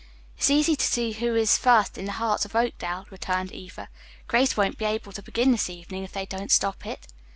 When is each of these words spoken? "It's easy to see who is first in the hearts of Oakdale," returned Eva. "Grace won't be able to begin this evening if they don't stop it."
"It's 0.35 0.49
easy 0.49 0.75
to 0.75 0.83
see 0.83 1.11
who 1.11 1.35
is 1.35 1.59
first 1.59 1.95
in 1.95 2.05
the 2.05 2.13
hearts 2.13 2.43
of 2.43 2.55
Oakdale," 2.55 3.05
returned 3.11 3.51
Eva. 3.51 3.87
"Grace 4.27 4.57
won't 4.57 4.79
be 4.79 4.85
able 4.85 5.11
to 5.11 5.21
begin 5.21 5.51
this 5.51 5.69
evening 5.69 6.03
if 6.03 6.11
they 6.11 6.25
don't 6.25 6.49
stop 6.51 6.87
it." 6.87 7.05